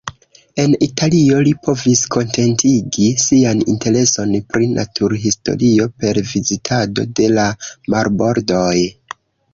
[0.61, 7.45] En Italio, li povis kontentigi sian intereson pri naturhistorio per vizitado de la
[7.97, 8.77] marbordoj.